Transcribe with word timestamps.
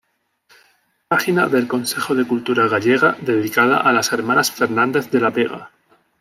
Página 1.09 1.47
del 1.47 1.67
Consejo 1.67 2.15
de 2.15 2.25
Cultura 2.25 2.67
Gallega 2.67 3.15
dedicada 3.21 3.77
a 3.81 3.93
las 3.93 4.11
hermanas 4.11 4.49
Fernández 4.49 5.11
de 5.11 5.21
la 5.21 5.29
Vega 5.29 5.69